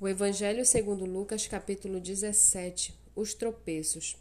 O 0.00 0.08
Evangelho 0.08 0.64
segundo 0.64 1.04
Lucas, 1.04 1.46
capítulo 1.46 2.00
17. 2.00 2.98
Os 3.14 3.34
tropeços. 3.34 4.16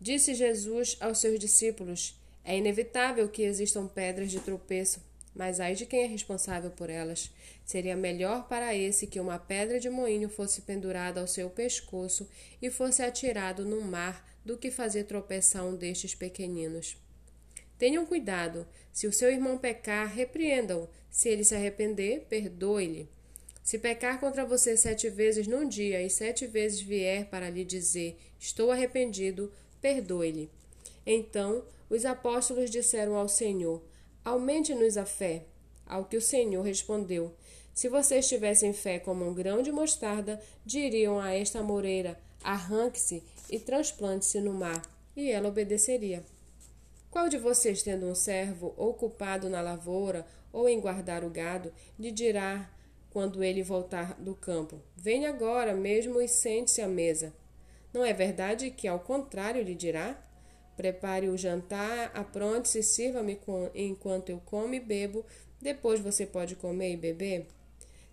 Disse 0.00 0.32
Jesus 0.32 0.96
aos 1.00 1.18
seus 1.18 1.38
discípulos: 1.38 2.18
É 2.42 2.56
inevitável 2.56 3.28
que 3.28 3.42
existam 3.42 3.86
pedras 3.86 4.30
de 4.30 4.40
tropeço, 4.40 5.04
mas 5.34 5.60
ai 5.60 5.74
de 5.74 5.84
quem 5.84 6.04
é 6.04 6.06
responsável 6.06 6.70
por 6.70 6.88
elas. 6.88 7.30
Seria 7.62 7.94
melhor 7.94 8.48
para 8.48 8.74
esse 8.74 9.06
que 9.06 9.20
uma 9.20 9.38
pedra 9.38 9.78
de 9.78 9.90
moinho 9.90 10.30
fosse 10.30 10.62
pendurada 10.62 11.20
ao 11.20 11.26
seu 11.26 11.50
pescoço 11.50 12.26
e 12.62 12.70
fosse 12.70 13.02
atirado 13.02 13.66
no 13.66 13.82
mar 13.82 14.26
do 14.46 14.56
que 14.56 14.70
fazer 14.70 15.04
tropeçar 15.04 15.62
um 15.62 15.76
destes 15.76 16.14
pequeninos. 16.14 16.96
Tenham 17.76 18.06
cuidado. 18.06 18.66
Se 18.90 19.06
o 19.06 19.12
seu 19.12 19.30
irmão 19.30 19.58
pecar, 19.58 20.08
repreenda-o. 20.08 20.88
Se 21.10 21.28
ele 21.28 21.44
se 21.44 21.54
arrepender, 21.54 22.24
perdoe-lhe. 22.30 23.10
Se 23.62 23.78
pecar 23.78 24.18
contra 24.18 24.44
você 24.44 24.76
sete 24.76 25.08
vezes 25.08 25.46
num 25.46 25.68
dia 25.68 26.02
e 26.02 26.10
sete 26.10 26.46
vezes 26.46 26.80
vier 26.80 27.26
para 27.26 27.50
lhe 27.50 27.64
dizer: 27.64 28.18
Estou 28.38 28.70
arrependido, 28.70 29.52
perdoe-lhe. 29.80 30.50
Então 31.06 31.64
os 31.88 32.04
apóstolos 32.04 32.70
disseram 32.70 33.16
ao 33.16 33.28
Senhor: 33.28 33.82
Aumente-nos 34.24 34.96
a 34.96 35.04
fé. 35.04 35.44
Ao 35.86 36.04
que 36.04 36.16
o 36.16 36.22
Senhor 36.22 36.62
respondeu: 36.62 37.34
Se 37.74 37.88
vocês 37.88 38.28
tivessem 38.28 38.72
fé 38.72 38.98
como 38.98 39.26
um 39.26 39.34
grão 39.34 39.62
de 39.62 39.72
mostarda, 39.72 40.40
diriam 40.64 41.18
a 41.18 41.32
esta 41.32 41.62
moreira: 41.62 42.18
Arranque-se 42.42 43.22
e 43.50 43.58
transplante-se 43.58 44.40
no 44.40 44.54
mar, 44.54 44.82
e 45.16 45.30
ela 45.30 45.48
obedeceria. 45.48 46.24
Qual 47.10 47.28
de 47.28 47.38
vocês, 47.38 47.82
tendo 47.82 48.06
um 48.06 48.14
servo 48.14 48.72
ocupado 48.76 49.48
na 49.48 49.60
lavoura 49.60 50.24
ou 50.52 50.68
em 50.68 50.80
guardar 50.80 51.24
o 51.24 51.30
gado, 51.30 51.72
lhe 51.98 52.12
dirá 52.12 52.70
quando 53.10 53.44
ele 53.44 53.62
voltar 53.62 54.14
do 54.14 54.34
campo: 54.34 54.80
Venha 54.96 55.28
agora 55.28 55.74
mesmo 55.74 56.20
e 56.20 56.28
sente-se 56.28 56.80
à 56.80 56.88
mesa. 56.88 57.34
Não 57.92 58.04
é 58.04 58.12
verdade 58.12 58.70
que, 58.70 58.88
ao 58.88 59.00
contrário, 59.00 59.62
lhe 59.62 59.74
dirá: 59.74 60.20
Prepare 60.76 61.28
o 61.28 61.36
jantar, 61.36 62.10
apronte-se 62.14 62.78
e 62.78 62.82
sirva-me 62.82 63.38
enquanto 63.74 64.30
eu 64.30 64.40
como 64.44 64.74
e 64.74 64.80
bebo, 64.80 65.26
depois 65.60 66.00
você 66.00 66.24
pode 66.24 66.56
comer 66.56 66.92
e 66.92 66.96
beber? 66.96 67.46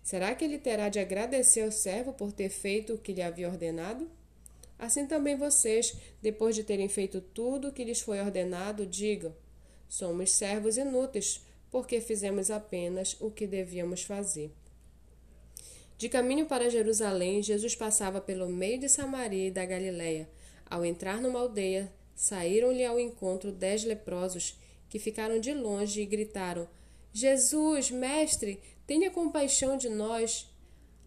Será 0.02 0.34
que 0.34 0.44
ele 0.44 0.58
terá 0.58 0.88
de 0.88 0.98
agradecer 0.98 1.62
ao 1.62 1.72
servo 1.72 2.12
por 2.12 2.32
ter 2.32 2.50
feito 2.50 2.94
o 2.94 2.98
que 2.98 3.12
lhe 3.12 3.22
havia 3.22 3.48
ordenado? 3.48 4.10
Assim 4.78 5.06
também 5.06 5.36
vocês, 5.36 5.96
depois 6.22 6.54
de 6.54 6.62
terem 6.62 6.88
feito 6.88 7.20
tudo 7.20 7.68
o 7.68 7.72
que 7.72 7.84
lhes 7.84 8.00
foi 8.00 8.20
ordenado, 8.20 8.86
digam: 8.86 9.34
Somos 9.88 10.30
servos 10.32 10.76
inúteis, 10.76 11.40
porque 11.70 12.00
fizemos 12.00 12.50
apenas 12.50 13.16
o 13.20 13.30
que 13.30 13.46
devíamos 13.46 14.02
fazer. 14.02 14.52
De 15.98 16.08
caminho 16.08 16.46
para 16.46 16.70
Jerusalém, 16.70 17.42
Jesus 17.42 17.74
passava 17.74 18.20
pelo 18.20 18.48
meio 18.48 18.78
de 18.78 18.88
Samaria 18.88 19.48
e 19.48 19.50
da 19.50 19.66
Galiléia. 19.66 20.30
Ao 20.70 20.84
entrar 20.84 21.20
numa 21.20 21.40
aldeia, 21.40 21.92
saíram-lhe 22.14 22.84
ao 22.84 23.00
encontro 23.00 23.50
dez 23.50 23.82
leprosos, 23.82 24.56
que 24.88 25.00
ficaram 25.00 25.40
de 25.40 25.52
longe 25.52 26.00
e 26.00 26.06
gritaram: 26.06 26.68
Jesus, 27.12 27.90
mestre, 27.90 28.60
tenha 28.86 29.10
compaixão 29.10 29.76
de 29.76 29.88
nós. 29.88 30.48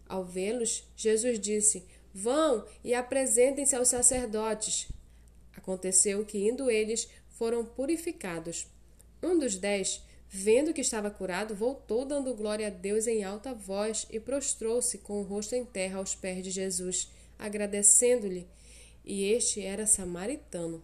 Ao 0.06 0.22
vê-los, 0.22 0.84
Jesus 0.94 1.40
disse: 1.40 1.86
Vão 2.12 2.66
e 2.84 2.92
apresentem-se 2.92 3.74
aos 3.74 3.88
sacerdotes. 3.88 4.88
Aconteceu 5.56 6.22
que, 6.22 6.46
indo 6.46 6.70
eles, 6.70 7.08
foram 7.30 7.64
purificados. 7.64 8.66
Um 9.22 9.38
dos 9.38 9.56
dez, 9.56 10.02
Vendo 10.34 10.72
que 10.72 10.80
estava 10.80 11.10
curado, 11.10 11.54
voltou 11.54 12.06
dando 12.06 12.34
glória 12.34 12.68
a 12.68 12.70
Deus 12.70 13.06
em 13.06 13.22
alta 13.22 13.52
voz 13.52 14.06
e 14.10 14.18
prostrou-se 14.18 14.96
com 14.96 15.20
o 15.20 15.22
rosto 15.22 15.54
em 15.54 15.62
terra 15.62 15.98
aos 15.98 16.14
pés 16.14 16.42
de 16.42 16.50
Jesus, 16.50 17.12
agradecendo-lhe. 17.38 18.48
E 19.04 19.24
este 19.30 19.60
era 19.60 19.86
samaritano. 19.86 20.82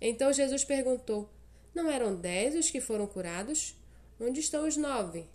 Então 0.00 0.32
Jesus 0.32 0.64
perguntou: 0.64 1.28
Não 1.74 1.90
eram 1.90 2.16
dez 2.16 2.54
os 2.54 2.70
que 2.70 2.80
foram 2.80 3.06
curados? 3.06 3.76
Onde 4.18 4.40
estão 4.40 4.66
os 4.66 4.78
nove? 4.78 5.26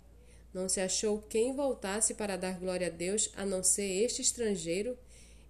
Não 0.52 0.68
se 0.68 0.80
achou 0.80 1.22
quem 1.22 1.54
voltasse 1.54 2.14
para 2.14 2.36
dar 2.36 2.58
glória 2.58 2.88
a 2.88 2.90
Deus 2.90 3.30
a 3.36 3.46
não 3.46 3.62
ser 3.62 3.86
este 3.86 4.22
estrangeiro? 4.22 4.98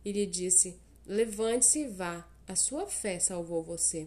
E 0.04 0.12
lhe 0.12 0.26
disse: 0.26 0.78
Levante-se 1.06 1.78
e 1.78 1.88
vá, 1.88 2.28
a 2.46 2.54
sua 2.54 2.86
fé 2.86 3.18
salvou 3.18 3.62
você. 3.62 4.06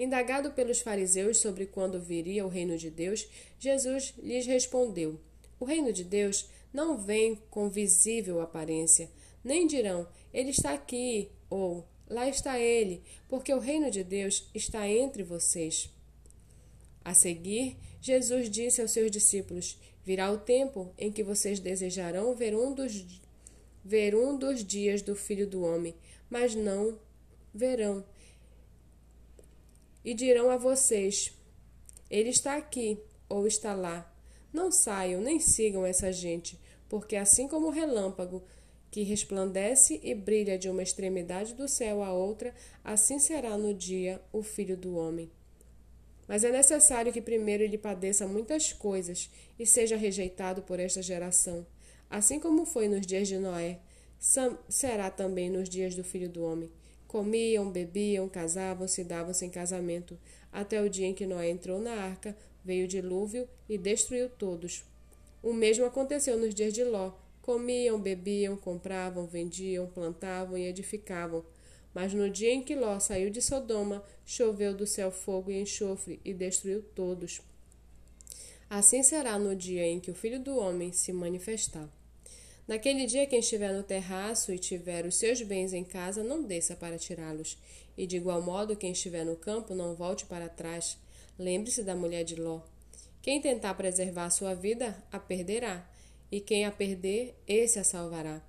Indagado 0.00 0.52
pelos 0.52 0.80
fariseus 0.80 1.36
sobre 1.36 1.66
quando 1.66 2.00
viria 2.00 2.44
o 2.44 2.48
reino 2.48 2.76
de 2.76 2.90
Deus, 2.90 3.28
Jesus 3.58 4.14
lhes 4.18 4.46
respondeu: 4.46 5.20
O 5.60 5.64
reino 5.64 5.92
de 5.92 6.02
Deus 6.02 6.48
não 6.72 6.96
vem 6.96 7.38
com 7.50 7.68
visível 7.68 8.40
aparência, 8.40 9.10
nem 9.44 9.66
dirão: 9.66 10.08
Ele 10.32 10.50
está 10.50 10.72
aqui 10.72 11.30
ou 11.48 11.86
Lá 12.10 12.28
está 12.28 12.58
ele, 12.58 13.04
porque 13.28 13.54
o 13.54 13.60
reino 13.60 13.88
de 13.88 14.02
Deus 14.02 14.50
está 14.52 14.88
entre 14.88 15.22
vocês. 15.22 15.88
A 17.04 17.14
seguir, 17.14 17.76
Jesus 18.00 18.50
disse 18.50 18.82
aos 18.82 18.90
seus 18.90 19.12
discípulos: 19.12 19.78
Virá 20.04 20.28
o 20.32 20.38
tempo 20.38 20.92
em 20.98 21.12
que 21.12 21.22
vocês 21.22 21.60
desejarão 21.60 22.34
ver 22.34 22.52
um 22.52 22.74
dos, 22.74 23.06
ver 23.84 24.16
um 24.16 24.36
dos 24.36 24.64
dias 24.64 25.02
do 25.02 25.14
Filho 25.14 25.46
do 25.46 25.62
Homem, 25.62 25.94
mas 26.28 26.52
não 26.52 26.98
verão 27.54 28.04
e 30.04 30.14
dirão 30.14 30.50
a 30.50 30.56
vocês: 30.56 31.32
Ele 32.10 32.30
está 32.30 32.56
aqui 32.56 32.98
ou 33.28 33.46
está 33.46 33.74
lá. 33.74 34.12
Não 34.52 34.72
saiam 34.72 35.20
nem 35.20 35.38
sigam 35.38 35.86
essa 35.86 36.12
gente, 36.12 36.58
porque 36.88 37.16
assim 37.16 37.46
como 37.46 37.68
o 37.68 37.70
relâmpago 37.70 38.42
que 38.90 39.02
resplandece 39.02 40.00
e 40.02 40.14
brilha 40.14 40.58
de 40.58 40.68
uma 40.68 40.82
extremidade 40.82 41.54
do 41.54 41.68
céu 41.68 42.02
à 42.02 42.12
outra, 42.12 42.52
assim 42.82 43.20
será 43.20 43.56
no 43.56 43.72
dia 43.72 44.20
o 44.32 44.42
filho 44.42 44.76
do 44.76 44.96
homem. 44.96 45.30
Mas 46.26 46.44
é 46.44 46.50
necessário 46.50 47.12
que 47.12 47.20
primeiro 47.20 47.62
ele 47.62 47.78
padeça 47.78 48.26
muitas 48.26 48.72
coisas 48.72 49.30
e 49.58 49.66
seja 49.66 49.96
rejeitado 49.96 50.62
por 50.62 50.80
esta 50.80 51.02
geração. 51.02 51.66
Assim 52.08 52.40
como 52.40 52.64
foi 52.64 52.88
nos 52.88 53.06
dias 53.06 53.28
de 53.28 53.38
Noé, 53.38 53.80
será 54.68 55.10
também 55.10 55.48
nos 55.48 55.68
dias 55.68 55.94
do 55.94 56.04
filho 56.04 56.28
do 56.28 56.44
homem. 56.44 56.70
Comiam, 57.10 57.68
bebiam, 57.72 58.28
casavam-se, 58.28 59.02
davam-se 59.02 59.44
em 59.44 59.50
casamento, 59.50 60.16
até 60.52 60.80
o 60.80 60.88
dia 60.88 61.08
em 61.08 61.12
que 61.12 61.26
Noé 61.26 61.50
entrou 61.50 61.80
na 61.80 61.90
arca, 61.90 62.36
veio 62.64 62.84
o 62.84 62.88
dilúvio 62.88 63.48
e 63.68 63.76
destruiu 63.76 64.30
todos. 64.30 64.84
O 65.42 65.52
mesmo 65.52 65.84
aconteceu 65.84 66.38
nos 66.38 66.54
dias 66.54 66.72
de 66.72 66.84
Ló. 66.84 67.10
Comiam, 67.42 68.00
bebiam, 68.00 68.56
compravam, 68.56 69.26
vendiam, 69.26 69.88
plantavam 69.88 70.56
e 70.56 70.68
edificavam. 70.68 71.44
Mas 71.92 72.14
no 72.14 72.30
dia 72.30 72.52
em 72.52 72.62
que 72.62 72.76
Ló 72.76 73.00
saiu 73.00 73.28
de 73.28 73.42
Sodoma, 73.42 74.04
choveu 74.24 74.72
do 74.72 74.86
céu 74.86 75.10
fogo 75.10 75.50
e 75.50 75.60
enxofre 75.60 76.20
e 76.24 76.32
destruiu 76.32 76.80
todos. 76.94 77.42
Assim 78.68 79.02
será 79.02 79.36
no 79.36 79.56
dia 79.56 79.84
em 79.84 79.98
que 79.98 80.12
o 80.12 80.14
Filho 80.14 80.38
do 80.38 80.56
Homem 80.56 80.92
se 80.92 81.12
manifestar. 81.12 81.88
Naquele 82.70 83.04
dia, 83.04 83.26
quem 83.26 83.40
estiver 83.40 83.72
no 83.72 83.82
terraço 83.82 84.52
e 84.52 84.56
tiver 84.56 85.04
os 85.04 85.16
seus 85.16 85.42
bens 85.42 85.72
em 85.72 85.82
casa, 85.82 86.22
não 86.22 86.40
desça 86.40 86.76
para 86.76 86.96
tirá-los. 86.96 87.58
E 87.98 88.06
de 88.06 88.16
igual 88.16 88.40
modo, 88.40 88.76
quem 88.76 88.92
estiver 88.92 89.24
no 89.24 89.34
campo, 89.34 89.74
não 89.74 89.96
volte 89.96 90.24
para 90.24 90.48
trás. 90.48 90.96
Lembre-se 91.36 91.82
da 91.82 91.96
mulher 91.96 92.22
de 92.22 92.36
Ló. 92.36 92.60
Quem 93.22 93.40
tentar 93.40 93.74
preservar 93.74 94.26
a 94.26 94.30
sua 94.30 94.54
vida, 94.54 94.96
a 95.10 95.18
perderá. 95.18 95.84
E 96.30 96.40
quem 96.40 96.64
a 96.64 96.70
perder, 96.70 97.34
esse 97.44 97.76
a 97.80 97.82
salvará. 97.82 98.40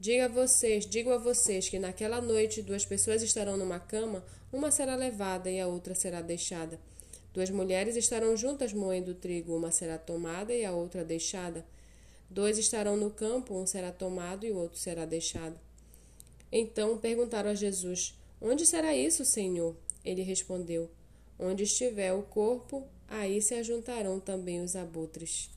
Diga 0.00 0.24
a 0.24 0.28
vocês, 0.28 0.86
digo 0.86 1.10
a 1.10 1.18
vocês 1.18 1.68
que 1.68 1.78
naquela 1.78 2.22
noite 2.22 2.62
duas 2.62 2.86
pessoas 2.86 3.20
estarão 3.20 3.58
numa 3.58 3.78
cama, 3.78 4.24
uma 4.50 4.70
será 4.70 4.96
levada 4.96 5.50
e 5.50 5.60
a 5.60 5.66
outra 5.66 5.94
será 5.94 6.22
deixada. 6.22 6.80
Duas 7.34 7.50
mulheres 7.50 7.94
estarão 7.94 8.38
juntas 8.38 8.72
moendo 8.72 9.12
trigo, 9.12 9.54
uma 9.54 9.70
será 9.70 9.98
tomada 9.98 10.54
e 10.54 10.64
a 10.64 10.72
outra 10.72 11.04
deixada. 11.04 11.62
Dois 12.28 12.58
estarão 12.58 12.96
no 12.96 13.10
campo, 13.10 13.54
um 13.54 13.66
será 13.66 13.92
tomado 13.92 14.44
e 14.44 14.50
o 14.50 14.56
outro 14.56 14.78
será 14.78 15.04
deixado. 15.04 15.58
Então 16.50 16.98
perguntaram 16.98 17.50
a 17.50 17.54
Jesus: 17.54 18.18
Onde 18.40 18.66
será 18.66 18.94
isso, 18.94 19.24
Senhor? 19.24 19.76
Ele 20.04 20.22
respondeu: 20.22 20.90
Onde 21.38 21.64
estiver 21.64 22.12
o 22.12 22.22
corpo, 22.22 22.86
aí 23.08 23.40
se 23.40 23.54
ajuntarão 23.54 24.20
também 24.20 24.60
os 24.60 24.76
abutres. 24.76 25.50